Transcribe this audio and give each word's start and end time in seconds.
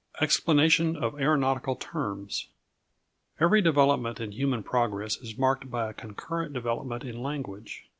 EXPLANATION 0.19 0.95
OF 0.95 1.13
AERONAUTICAL 1.21 1.75
TERMS. 1.75 2.47
Every 3.39 3.61
development 3.61 4.19
in 4.19 4.31
human 4.31 4.63
progress 4.63 5.15
is 5.17 5.37
marked 5.37 5.69
by 5.69 5.91
a 5.91 5.93
concurrent 5.93 6.53
development 6.53 7.03
in 7.03 7.21
language. 7.21 7.83